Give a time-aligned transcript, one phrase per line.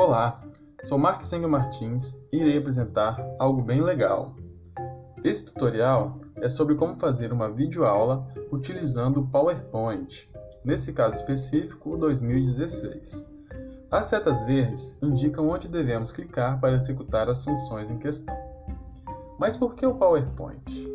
[0.00, 0.42] Olá,
[0.82, 4.34] sou Mark Senga Martins e irei apresentar algo bem legal.
[5.22, 10.32] Esse tutorial é sobre como fazer uma videoaula utilizando o PowerPoint,
[10.64, 13.30] nesse caso específico, 2016.
[13.90, 18.34] As setas verdes indicam onde devemos clicar para executar as funções em questão.
[19.38, 20.88] Mas por que o PowerPoint?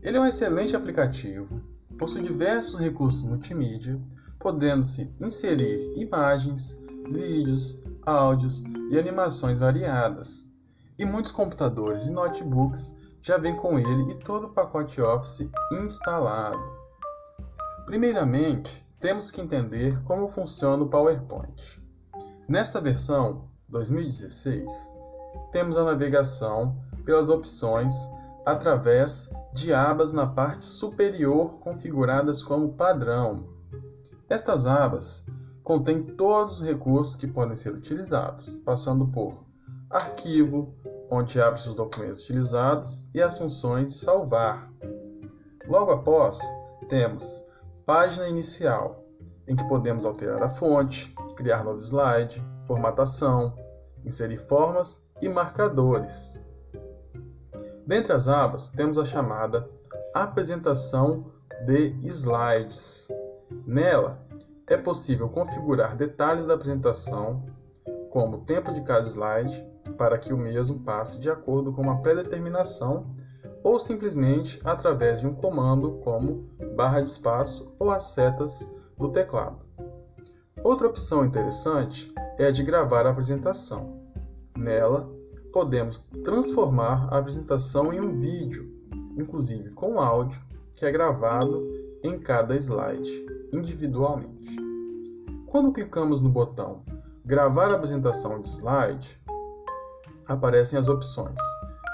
[0.00, 1.60] Ele é um excelente aplicativo,
[1.98, 4.00] possui diversos recursos multimídia,
[4.38, 10.54] podendo-se inserir imagens, vídeos, áudios e animações variadas.
[10.98, 16.62] E muitos computadores e notebooks já vêm com ele e todo o pacote Office instalado.
[17.84, 21.82] Primeiramente, temos que entender como funciona o PowerPoint.
[22.48, 24.70] Nesta versão 2016,
[25.52, 27.92] temos a navegação pelas opções
[28.44, 33.48] através de abas na parte superior configuradas como padrão.
[34.28, 35.26] Estas abas
[35.66, 39.44] contém todos os recursos que podem ser utilizados, passando por
[39.90, 40.72] arquivo,
[41.10, 44.70] onde abre-se os documentos utilizados e as funções de salvar.
[45.66, 46.38] Logo após,
[46.88, 47.52] temos
[47.84, 49.04] página inicial,
[49.48, 53.52] em que podemos alterar a fonte, criar novo slide, formatação,
[54.04, 56.40] inserir formas e marcadores.
[57.84, 59.68] Dentre as abas, temos a chamada
[60.14, 61.32] Apresentação
[61.66, 63.08] de Slides.
[63.66, 64.25] Nela,
[64.68, 67.44] é possível configurar detalhes da apresentação,
[68.10, 69.64] como o tempo de cada slide,
[69.96, 73.14] para que o mesmo passe de acordo com uma pré-determinação
[73.62, 79.64] ou simplesmente através de um comando como barra de espaço ou as setas do teclado.
[80.62, 84.02] Outra opção interessante é a de gravar a apresentação.
[84.56, 85.08] Nela,
[85.52, 88.68] podemos transformar a apresentação em um vídeo,
[89.16, 90.40] inclusive com áudio,
[90.74, 91.66] que é gravado
[92.02, 94.56] em cada slide individualmente.
[95.46, 96.84] Quando clicamos no botão
[97.24, 99.20] Gravar apresentação de slide,
[100.28, 101.40] aparecem as opções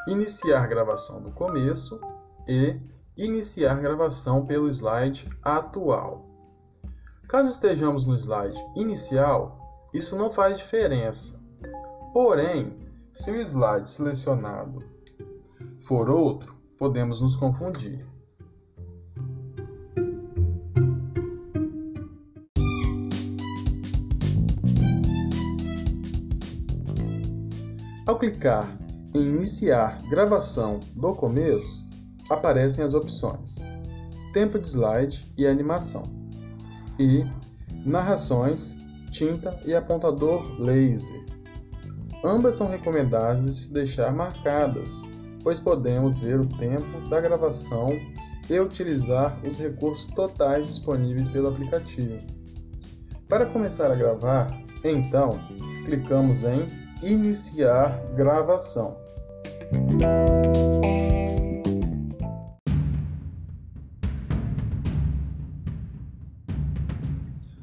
[0.06, 2.00] Iniciar gravação do começo
[2.46, 2.78] e
[3.16, 6.26] Iniciar gravação pelo slide atual.
[7.28, 9.58] Caso estejamos no slide inicial,
[9.94, 11.42] isso não faz diferença.
[12.12, 12.76] Porém,
[13.12, 14.84] se o slide selecionado
[15.82, 18.06] for outro, podemos nos confundir.
[28.04, 28.76] Ao clicar
[29.14, 31.88] em Iniciar gravação do começo,
[32.28, 33.64] aparecem as opções
[34.32, 36.02] Tempo de slide e animação,
[36.98, 37.24] e
[37.84, 38.76] Narrações,
[39.12, 41.24] tinta e apontador laser.
[42.24, 45.02] Ambas são recomendáveis de se deixar marcadas,
[45.42, 47.91] pois podemos ver o tempo da gravação
[48.48, 52.18] e utilizar os recursos totais disponíveis pelo aplicativo.
[53.28, 55.38] Para começar a gravar, então,
[55.84, 58.96] clicamos em Iniciar gravação.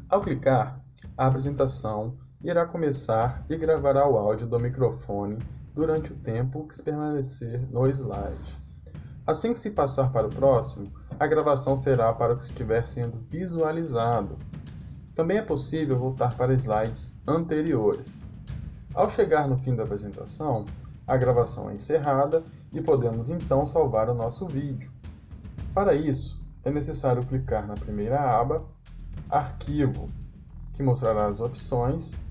[0.09, 0.81] Ao clicar,
[1.17, 5.37] a apresentação irá começar e gravará o áudio do microfone
[5.73, 8.57] durante o tempo que permanecer no slide.
[9.25, 13.19] Assim que se passar para o próximo, a gravação será para o que estiver sendo
[13.29, 14.37] visualizado.
[15.15, 18.29] Também é possível voltar para slides anteriores.
[18.99, 20.65] Ao chegar no fim da apresentação,
[21.07, 22.43] a gravação é encerrada
[22.73, 24.91] e podemos então salvar o nosso vídeo.
[25.73, 28.61] Para isso, é necessário clicar na primeira aba,
[29.29, 30.09] Arquivo,
[30.73, 32.25] que mostrará as opções,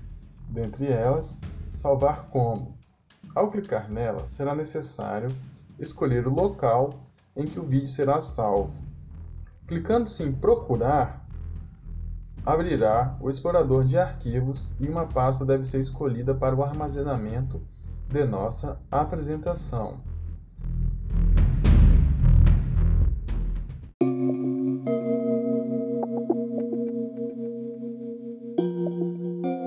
[0.47, 1.41] dentre elas,
[1.71, 2.77] Salvar como.
[3.33, 5.29] Ao clicar nela, será necessário
[5.79, 6.93] escolher o local
[7.35, 8.75] em que o vídeo será salvo.
[9.65, 11.27] Clicando-se em Procurar,
[12.45, 17.61] abrirá o explorador de arquivos e uma pasta deve ser escolhida para o armazenamento
[18.07, 19.99] de nossa apresentação.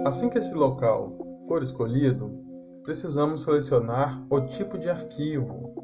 [0.05, 1.17] Assim que esse local
[1.49, 2.31] for escolhido,
[2.82, 5.75] precisamos selecionar o tipo de arquivo,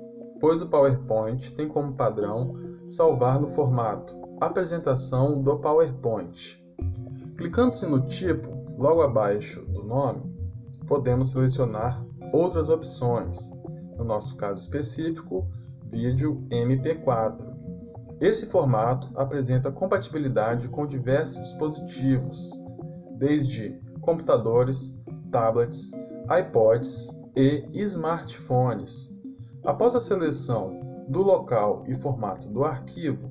[0.41, 2.55] pois o PowerPoint tem como padrão
[2.91, 6.68] salvar no formato Apresentação do PowerPoint.
[7.39, 10.21] Clicando-se no tipo, logo abaixo do nome,
[10.89, 13.53] podemos selecionar outras opções,
[13.97, 15.49] no nosso caso específico,
[15.85, 17.39] vídeo MP4.
[18.21, 22.51] Esse formato apresenta compatibilidade com diversos dispositivos,
[23.17, 25.93] desde computadores, tablets,
[26.25, 29.17] iPods e smartphones.
[29.65, 33.31] Após a seleção do local e formato do arquivo,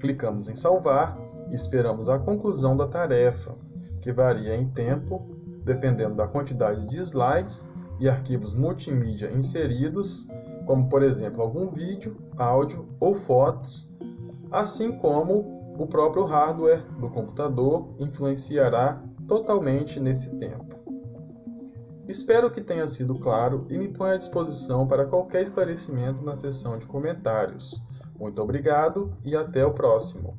[0.00, 3.54] clicamos em Salvar Esperamos a conclusão da tarefa,
[4.00, 10.28] que varia em tempo dependendo da quantidade de slides e arquivos multimídia inseridos,
[10.64, 13.98] como por exemplo algum vídeo, áudio ou fotos,
[14.50, 20.76] assim como o próprio hardware do computador influenciará totalmente nesse tempo.
[22.06, 26.78] Espero que tenha sido claro e me ponho à disposição para qualquer esclarecimento na seção
[26.78, 27.88] de comentários.
[28.16, 30.38] Muito obrigado e até o próximo.